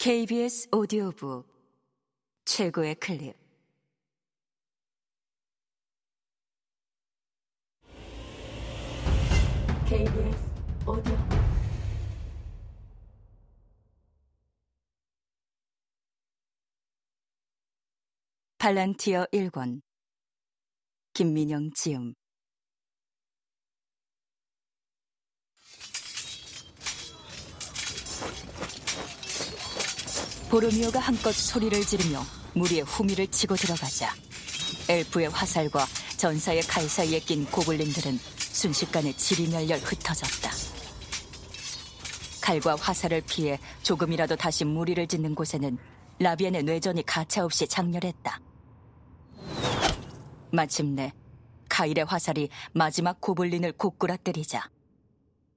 KBS 0.00 0.68
오디오북 0.70 1.44
최고의 2.44 2.94
클립. 2.94 3.34
KBS 9.88 10.38
오디오북. 10.86 11.18
팔란티어 18.58 19.26
1권 19.32 19.80
김민영 21.12 21.70
지음 21.74 22.14
보로미오가 30.50 30.98
한껏 30.98 31.34
소리를 31.34 31.78
지르며 31.82 32.22
무리의 32.54 32.82
후미를 32.82 33.26
치고 33.26 33.54
들어가자 33.54 34.14
엘프의 34.88 35.28
화살과 35.28 35.84
전사의 36.16 36.62
칼 36.62 36.88
사이에 36.88 37.20
낀 37.20 37.44
고블린들은 37.44 38.18
순식간에 38.38 39.12
지리멸렬 39.12 39.78
흩어졌다. 39.78 40.50
칼과 42.40 42.76
화살을 42.76 43.22
피해 43.28 43.58
조금이라도 43.82 44.36
다시 44.36 44.64
무리를 44.64 45.06
짓는 45.06 45.34
곳에는 45.34 45.76
라비안의 46.18 46.62
뇌전이 46.62 47.04
가차없이 47.04 47.68
장렬했다. 47.68 48.40
마침내 50.50 51.12
카일의 51.68 52.06
화살이 52.06 52.48
마지막 52.72 53.20
고블린을 53.20 53.72
고꾸라뜨리자 53.72 54.70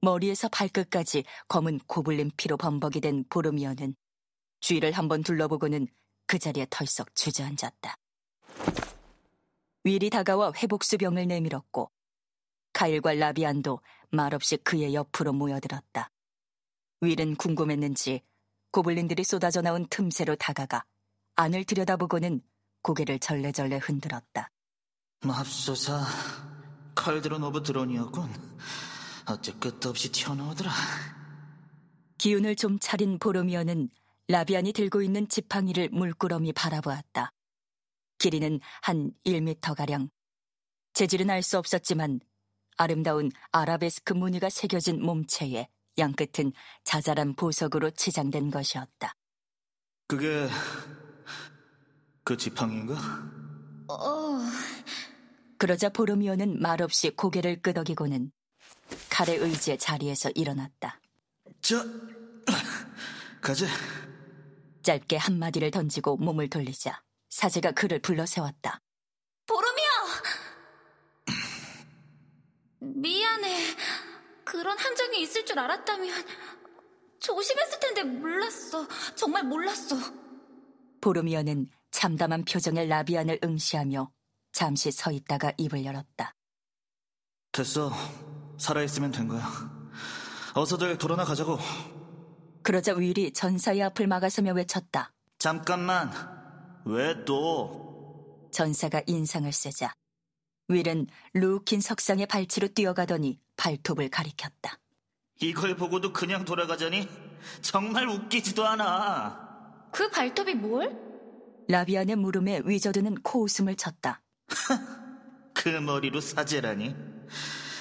머리에서 0.02 0.50
발끝까지 0.50 1.24
검은 1.48 1.80
고블린 1.88 2.32
피로 2.36 2.58
범벅이 2.58 3.00
된 3.00 3.24
보르미오는 3.30 3.96
주위를 4.62 4.94
한번 4.94 5.22
둘러보고는 5.24 5.88
그 6.28 6.40
자리에 6.40 6.66
털썩 6.70 7.14
주저앉았다. 7.16 7.96
윌이 9.84 10.10
다가와 10.10 10.54
회복수병을 10.56 11.28
내밀었고 11.28 11.92
카일과 12.74 13.14
라비안도 13.14 13.82
말없이 14.12 14.58
그의 14.58 14.94
옆으로 14.94 15.34
모여들었다. 15.34 16.10
윌은 17.02 17.36
궁금했는지 17.36 18.22
고블린들이 18.72 19.24
쏟아져 19.24 19.62
나온 19.62 19.86
틈새로 19.90 20.36
다가가 20.36 20.86
안을 21.36 21.66
들여다보고는 21.66 22.42
고개를 22.84 23.20
절레절레 23.20 23.78
흔들었다. 23.78 24.50
맙소사 25.22 26.06
칼드론 26.96 27.44
오브 27.44 27.64
드론이었군. 27.64 28.30
어째 29.26 29.54
끝도 29.54 29.90
없이 29.90 30.12
튀어나오더라. 30.12 30.72
기운을 32.18 32.56
좀 32.56 32.78
차린 32.80 33.18
보로미어는 33.20 33.90
라비안이 34.28 34.74
들고 34.74 35.02
있는 35.02 35.28
지팡이를 35.28 35.90
물끄러미 35.90 36.54
바라보았다. 36.54 37.34
길이는 38.18 38.60
한 38.82 39.12
1미터가량. 39.26 40.10
재질은 40.94 41.30
알 41.30 41.42
수 41.42 41.58
없었지만 41.58 42.20
아름다운 42.78 43.32
아라베스크 43.52 44.14
무늬가 44.14 44.50
새겨진 44.50 45.02
몸체에 45.02 45.68
양끝은 45.98 46.54
자잘한 46.84 47.36
보석으로 47.36 47.92
치장된 47.92 48.52
것이었다. 48.52 49.14
그게 50.08 50.48
그 52.24 52.38
지팡이인가? 52.38 52.94
어, 53.90 54.40
그러자 55.58 55.90
보로미오는 55.90 56.62
말없이 56.62 57.10
고개를 57.12 57.62
끄덕이고는 57.62 58.32
칼의 59.10 59.38
의지의 59.38 59.78
자리에서 59.78 60.30
일어났다. 60.32 61.00
저 61.62 61.84
가재. 63.42 63.68
짧게 64.84 65.18
한마디를 65.18 65.72
던지고 65.72 66.18
몸을 66.18 66.50
돌리자 66.50 67.02
사제가 67.30 67.72
그를 67.72 68.00
불러 68.00 68.26
세웠다. 68.26 68.82
보름이야! 69.48 69.90
미안해. 72.80 73.76
그런 74.44 74.78
함정이 74.78 75.22
있을 75.22 75.46
줄 75.46 75.58
알았다면 75.60 76.26
조심했을 77.20 77.80
텐데 77.80 78.04
몰랐어. 78.04 78.88
정말 79.16 79.44
몰랐어. 79.44 79.96
보로미오는 81.00 81.70
참담한 81.92 82.44
표정의 82.46 82.88
라비안을 82.88 83.40
응시하며 83.44 84.12
잠시 84.52 84.92
서 84.92 85.12
있다가 85.12 85.54
입을 85.58 85.86
열었다. 85.86 86.36
됐어. 87.52 87.92
살아있으면 88.58 89.12
된 89.12 89.28
거야. 89.28 89.42
어서들 90.54 90.98
돌아나 90.98 91.24
가자고. 91.24 91.58
그러자 92.64 92.94
윌이 92.94 93.34
전사의 93.34 93.84
앞을 93.84 94.08
막아서며 94.08 94.54
외쳤다. 94.54 95.14
잠깐만. 95.40 96.12
왜 96.86 97.24
또? 97.26 98.50
전사가 98.52 99.02
인상을 99.08 99.52
쓰자 99.52 99.94
윌은 100.68 101.08
루킨 101.34 101.82
석상의 101.82 102.28
발치로 102.28 102.70
뛰어가더니 102.70 103.40
발톱을 103.58 104.10
가리켰다. 104.10 104.78
이걸 105.42 105.76
보고도 105.76 106.14
그냥 106.14 106.46
돌아가자니? 106.46 107.08
정말 107.62 108.08
웃기지도 108.08 108.66
않아. 108.66 109.90
그 109.92 110.10
발톱이 110.10 110.56
뭘? 110.56 110.96
라비안의 111.68 112.16
물음에 112.16 112.62
위저드는 112.66 113.22
코웃음을 113.24 113.76
쳤다. 113.76 114.22
그 115.54 115.70
머리로 115.70 116.22
사제라니? 116.22 116.96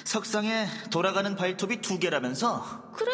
석상에 0.04 0.66
돌아가는 0.90 1.36
발톱이 1.36 1.80
두 1.80 1.98
개라면서? 1.98 2.90
그래. 2.92 3.12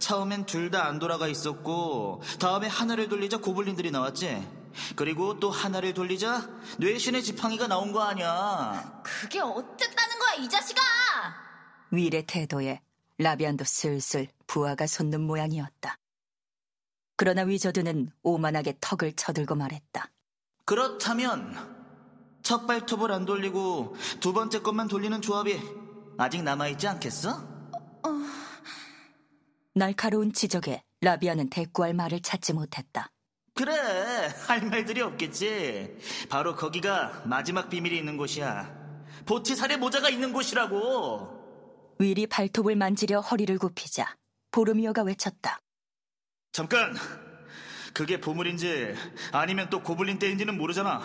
처음엔 0.00 0.46
둘 0.46 0.70
다 0.70 0.84
안 0.86 0.98
돌아가 0.98 1.28
있었고 1.28 2.22
다음에 2.40 2.66
하나를 2.66 3.08
돌리자 3.08 3.36
고블린들이 3.38 3.90
나왔지. 3.90 4.48
그리고 4.96 5.38
또 5.40 5.50
하나를 5.50 5.94
돌리자 5.94 6.48
뇌신의 6.78 7.22
지팡이가 7.22 7.66
나온 7.66 7.92
거 7.92 8.02
아니야. 8.02 9.00
그게 9.02 9.40
어쨌다는 9.40 10.18
거야, 10.18 10.34
이 10.44 10.48
자식아! 10.48 10.80
윌의 11.90 12.24
태도에 12.26 12.80
라비안도 13.18 13.64
슬슬 13.64 14.28
부하가 14.46 14.86
솟는 14.86 15.20
모양이었다. 15.20 15.96
그러나 17.16 17.42
위저드는 17.42 18.10
오만하게 18.22 18.78
턱을 18.80 19.12
쳐들고 19.14 19.54
말했다. 19.56 20.08
그렇다면 20.64 22.38
첫 22.42 22.66
발톱을 22.66 23.12
안 23.12 23.26
돌리고 23.26 23.96
두 24.20 24.32
번째 24.32 24.60
것만 24.62 24.88
돌리는 24.88 25.20
조합이 25.20 25.60
아직 26.16 26.42
남아있지 26.42 26.86
않겠어? 26.88 27.59
날카로운 29.74 30.32
지적에 30.32 30.82
라비안은 31.00 31.50
대꾸할 31.50 31.94
말을 31.94 32.20
찾지 32.20 32.52
못했다. 32.52 33.10
그래 33.54 33.72
할 34.46 34.62
말들이 34.66 35.00
없겠지. 35.00 35.96
바로 36.28 36.54
거기가 36.56 37.22
마지막 37.24 37.68
비밀이 37.68 37.96
있는 37.96 38.16
곳이야. 38.16 38.78
보티살의 39.26 39.78
모자가 39.78 40.08
있는 40.08 40.32
곳이라고. 40.32 41.38
윌이 41.98 42.26
발톱을 42.26 42.76
만지려 42.76 43.20
허리를 43.20 43.56
굽히자 43.58 44.16
보르미오가 44.50 45.02
외쳤다. 45.02 45.60
잠깐. 46.52 46.96
그게 47.92 48.20
보물인지 48.20 48.94
아니면 49.32 49.68
또 49.68 49.82
고블린 49.82 50.18
떼인지는 50.18 50.56
모르잖아. 50.56 51.00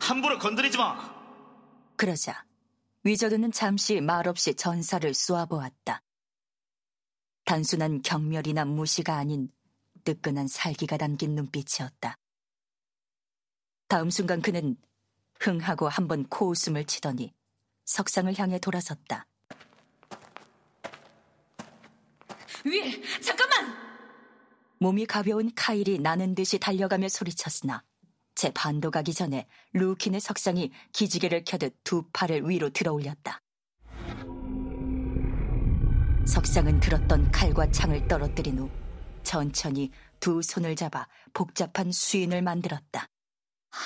함부로 0.00 0.38
건드리지 0.38 0.78
마. 0.78 1.14
그러자 1.96 2.44
위저드는 3.04 3.52
잠시 3.52 4.00
말없이 4.00 4.54
전사를 4.54 5.12
쏘아보았다. 5.12 6.02
단순한 7.46 8.02
경멸이나 8.02 8.64
무시가 8.64 9.16
아닌 9.16 9.48
뜨끈한 10.04 10.48
살기가 10.48 10.96
담긴 10.96 11.34
눈빛이었다. 11.36 12.16
다음 13.88 14.10
순간 14.10 14.42
그는 14.42 14.76
흥하고 15.38 15.88
한 15.88 16.08
번 16.08 16.24
코웃음을 16.28 16.84
치더니 16.86 17.32
석상을 17.84 18.36
향해 18.38 18.58
돌아섰다. 18.58 19.26
윌, 22.64 23.00
잠깐만! 23.22 23.76
몸이 24.80 25.06
가벼운 25.06 25.52
카일이 25.54 26.00
나는 26.00 26.34
듯이 26.34 26.58
달려가며 26.58 27.08
소리쳤으나 27.08 27.84
제 28.34 28.50
반도 28.52 28.90
가기 28.90 29.14
전에 29.14 29.46
루킨의 29.72 30.20
석상이 30.20 30.72
기지개를 30.92 31.44
켜듯 31.44 31.76
두 31.84 32.02
팔을 32.12 32.48
위로 32.50 32.70
들어 32.70 32.92
올렸다. 32.92 33.40
석상은 36.26 36.80
들었던 36.80 37.30
칼과 37.30 37.70
창을 37.70 38.08
떨어뜨린 38.08 38.58
후 38.58 38.70
천천히 39.22 39.90
두 40.18 40.42
손을 40.42 40.74
잡아 40.74 41.06
복잡한 41.32 41.92
수인을 41.92 42.42
만들었다. 42.42 43.06
아, 43.70 43.78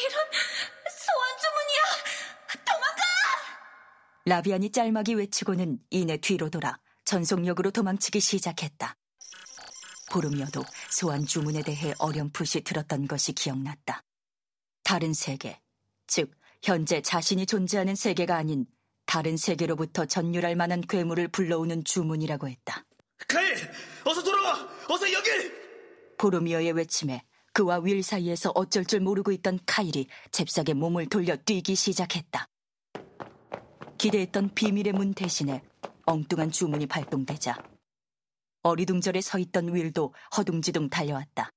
이런 0.00 0.12
소환 0.90 1.38
주문이야! 1.40 2.64
도망가! 2.64 3.02
라비안이 4.24 4.72
짤막이 4.72 5.14
외치고는 5.14 5.78
이내 5.90 6.16
뒤로 6.16 6.50
돌아 6.50 6.78
전속력으로 7.04 7.70
도망치기 7.70 8.20
시작했다. 8.20 8.96
보름이어도 10.10 10.64
소환 10.90 11.24
주문에 11.24 11.62
대해 11.62 11.94
어렴풋이 11.98 12.62
들었던 12.62 13.06
것이 13.06 13.32
기억났다. 13.32 14.02
다른 14.82 15.12
세계, 15.14 15.60
즉 16.06 16.32
현재 16.62 17.00
자신이 17.00 17.46
존재하는 17.46 17.94
세계가 17.94 18.36
아닌 18.36 18.66
다른 19.06 19.36
세계로부터 19.36 20.04
전율할 20.04 20.56
만한 20.56 20.80
괴물을 20.80 21.28
불러오는 21.28 21.84
주문이라고 21.84 22.48
했다. 22.48 22.84
카일, 23.28 23.56
어서 24.04 24.22
돌아와. 24.22 24.68
어서 24.88 25.10
여길. 25.12 26.16
보로미어의 26.18 26.72
외침에 26.72 27.22
그와 27.52 27.78
윌 27.78 28.02
사이에서 28.02 28.52
어쩔 28.54 28.84
줄 28.84 29.00
모르고 29.00 29.32
있던 29.32 29.58
카일이 29.64 30.08
잽싸게 30.30 30.74
몸을 30.74 31.06
돌려 31.06 31.36
뛰기 31.36 31.74
시작했다. 31.74 32.48
기대했던 33.96 34.54
비밀의 34.54 34.92
문 34.92 35.14
대신에 35.14 35.62
엉뚱한 36.04 36.50
주문이 36.50 36.86
발동되자 36.86 37.56
어리둥절에 38.62 39.20
서 39.20 39.38
있던 39.38 39.74
윌도 39.74 40.12
허둥지둥 40.36 40.90
달려왔다. 40.90 41.50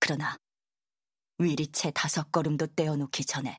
그러나 0.00 0.36
윌이 1.38 1.68
채 1.72 1.90
다섯 1.92 2.30
걸음도 2.30 2.66
떼어놓기 2.66 3.24
전에 3.24 3.58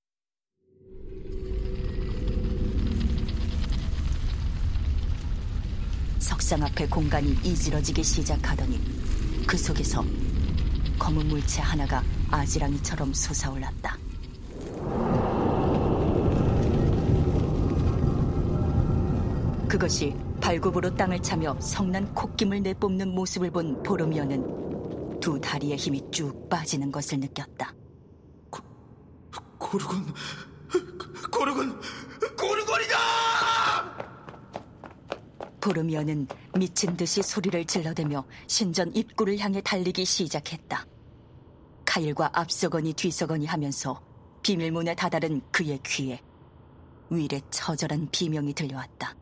석상 6.29 6.61
앞의 6.61 6.87
공간이 6.91 7.31
이지러지기 7.43 8.03
시작하더니 8.03 8.79
그 9.47 9.57
속에서 9.57 10.05
검은 10.99 11.27
물체 11.27 11.59
하나가 11.59 12.03
아지랑이처럼 12.29 13.11
솟아올랐다. 13.15 13.97
그것이 19.67 20.15
발굽으로 20.39 20.93
땅을 20.93 21.19
차며 21.23 21.59
성난 21.59 22.13
콧김을 22.13 22.61
내뿜는 22.61 23.07
모습을 23.15 23.49
본 23.49 23.81
보르미어는 23.81 25.19
두 25.19 25.41
다리의 25.41 25.77
힘이 25.77 26.05
쭉 26.11 26.47
빠지는 26.47 26.91
것을 26.91 27.21
느꼈다. 27.21 27.73
고르곤, 29.57 30.13
고르곤, 31.31 31.81
고르곤이다! 32.37 32.97
보르미어는 35.69 36.27
미친 36.57 36.97
듯이 36.97 37.21
소리를 37.21 37.63
질러대며 37.65 38.25
신전 38.47 38.95
입구를 38.95 39.37
향해 39.37 39.61
달리기 39.61 40.03
시작했다. 40.03 40.83
카일과 41.85 42.31
앞서거니 42.33 42.93
뒤서거니 42.93 43.45
하면서 43.45 44.01
비밀문에 44.41 44.95
다다른 44.95 45.41
그의 45.51 45.79
귀에 45.85 46.19
윌의 47.11 47.43
처절한 47.51 48.09
비명이 48.11 48.53
들려왔다. 48.53 49.15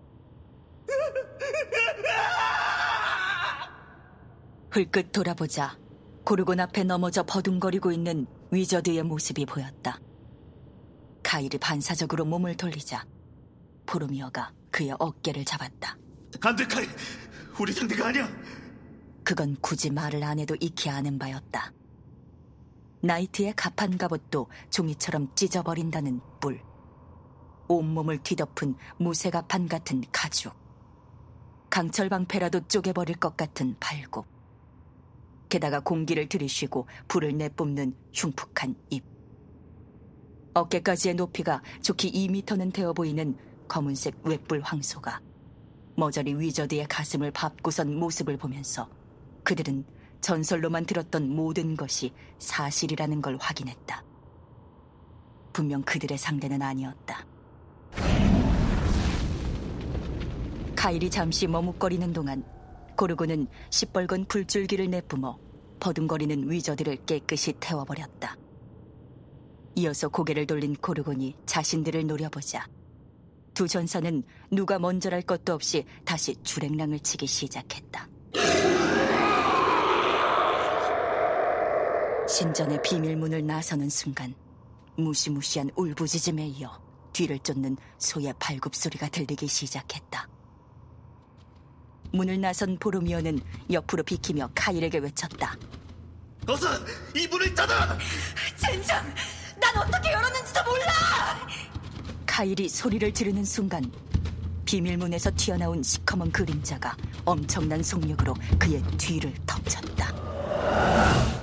흘끗 4.72 5.12
돌아보자 5.12 5.78
고르곤 6.24 6.62
앞에 6.62 6.86
넘어져 6.86 7.24
버둥거리고 7.24 7.92
있는 7.92 8.26
위저드의 8.52 9.04
모습이 9.04 9.46
보였다. 9.46 10.00
카일이 11.24 11.58
반사적으로 11.58 12.24
몸을 12.24 12.56
돌리자 12.56 13.06
보르미어가 13.86 14.54
그의 14.72 14.96
어깨를 14.98 15.44
잡았다. 15.44 15.98
안 16.42 16.56
돼, 16.56 16.66
카이. 16.66 16.86
우리 17.60 17.72
상대가 17.72 18.07
아니야. 18.07 18.30
그건 19.24 19.57
굳이 19.60 19.89
말을 19.89 20.24
안 20.24 20.39
해도 20.39 20.56
익히 20.60 20.89
아는 20.89 21.18
바였다. 21.18 21.74
나이트의 23.01 23.54
가판 23.56 23.98
갑옷도 23.98 24.48
종이처럼 24.69 25.34
찢어버린다는 25.36 26.22
뿔. 26.39 26.62
온몸을 27.68 28.19
뒤덮은 28.24 28.75
무쇠가판 28.98 29.68
같은 29.68 30.04
가죽. 30.12 30.56
강철 31.69 32.10
방패라도 32.10 32.68
쪼개버릴 32.68 33.18
것 33.18 33.36
같은 33.36 33.75
발굽. 33.80 34.25
게다가 35.50 35.80
공기를 35.80 36.30
들이쉬고 36.30 36.88
불을 37.07 37.38
내뿜는 37.38 37.95
흉폭한 38.13 38.75
입. 38.90 39.04
어깨까지의 40.54 41.16
높이가 41.16 41.62
좋기 41.81 42.12
2미터는 42.12 42.74
되어 42.74 42.94
보이는 42.94 43.38
검은색 43.68 44.22
웹불 44.24 44.62
황소가 44.62 45.22
머저리 46.00 46.36
위저드의 46.36 46.88
가슴을 46.88 47.32
밟고선 47.32 47.96
모습을 47.96 48.38
보면서 48.38 48.88
그들은 49.44 49.84
전설로만 50.22 50.86
들었던 50.86 51.28
모든 51.28 51.76
것이 51.76 52.14
사실이라는 52.38 53.20
걸 53.24 53.38
확인했다. 53.40 54.04
분명 55.52 55.82
그들의 55.82 56.16
상대는 56.20 56.62
아니었다. 56.62 57.26
카일이 60.76 61.10
잠시 61.10 61.48
머뭇거리는 61.48 62.14
동안 62.14 62.44
고르고는 62.96 63.48
시뻘건 63.72 64.26
불줄기를 64.26 64.92
내뿜어 64.92 65.40
버둥거리는 65.80 66.52
위저들을 66.52 67.06
깨끗이 67.08 67.54
태워버렸다. 67.60 68.38
이어서 69.74 70.10
고개를 70.10 70.46
돌린 70.46 70.76
고르곤이 70.76 71.36
자신들을 71.48 72.06
노려보자 72.06 72.68
두 73.57 73.68
전사는 73.68 74.21
누가 74.51 74.77
먼저랄 74.77 75.24
것도 75.24 75.51
없이 75.51 75.83
다시 76.06 76.36
주랭랑을 76.44 77.00
치기 77.00 77.25
시작했다. 77.25 78.07
신전의 82.30 82.83
비밀문을 82.83 83.48
나서는 83.48 83.89
순간 83.89 84.36
무시무시한 84.95 85.71
울부짖음에 85.75 86.45
이어 86.45 86.80
뒤를 87.13 87.39
쫓는 87.39 87.77
소의 87.98 88.31
발굽 88.38 88.75
소리가 88.75 89.09
들리기 89.09 89.48
시작했다. 89.48 90.30
문을 92.13 92.39
나선 92.39 92.77
보로미오는 92.77 93.39
옆으로 93.71 94.04
비키며 94.04 94.51
카일에게 94.54 95.00
외쳤다. 95.00 95.57
어서 96.48 96.68
이 97.15 97.25
문을 97.25 97.56
닫아! 97.56 97.98
젠장! 98.56 99.04
난 99.59 99.77
어떻게 99.77 100.15
몰라! 100.15 100.37
카일이 102.38 102.69
소리를 102.69 103.12
지르는 103.16 103.44
순간 103.44 103.84
비밀문에서 104.63 105.31
튀어나온 105.36 105.81
시커먼 105.81 106.31
그림자가 106.31 106.95
엄청난 107.25 107.81
속력으로 107.81 108.36
그의 108.60 108.80
뒤를 108.95 109.34
덮쳤다. 109.48 111.37